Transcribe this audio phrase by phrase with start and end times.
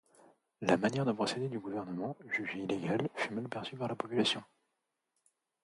[0.61, 4.41] La manière de procéder du gouvernement, jugée illégale, fut mal perçue par la population.